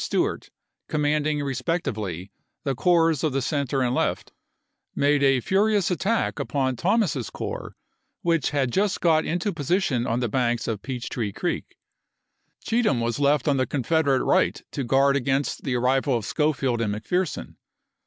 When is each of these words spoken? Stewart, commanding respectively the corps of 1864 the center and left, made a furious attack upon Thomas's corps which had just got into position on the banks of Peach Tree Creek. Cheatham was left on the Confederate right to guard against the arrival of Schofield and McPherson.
Stewart, 0.03 0.49
commanding 0.89 1.43
respectively 1.43 2.31
the 2.63 2.73
corps 2.73 3.11
of 3.21 3.31
1864 3.31 3.31
the 3.37 3.41
center 3.43 3.83
and 3.85 3.93
left, 3.93 4.31
made 4.95 5.21
a 5.21 5.39
furious 5.41 5.91
attack 5.91 6.39
upon 6.39 6.75
Thomas's 6.75 7.29
corps 7.29 7.75
which 8.23 8.49
had 8.49 8.71
just 8.73 8.99
got 8.99 9.25
into 9.25 9.53
position 9.53 10.07
on 10.07 10.19
the 10.19 10.27
banks 10.27 10.67
of 10.67 10.81
Peach 10.81 11.07
Tree 11.07 11.31
Creek. 11.31 11.77
Cheatham 12.63 12.99
was 12.99 13.19
left 13.19 13.47
on 13.47 13.57
the 13.57 13.67
Confederate 13.67 14.23
right 14.23 14.59
to 14.71 14.83
guard 14.83 15.15
against 15.15 15.65
the 15.65 15.75
arrival 15.75 16.17
of 16.17 16.25
Schofield 16.25 16.81
and 16.81 16.95
McPherson. 16.95 17.57